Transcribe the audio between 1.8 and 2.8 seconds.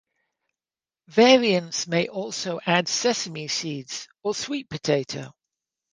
may also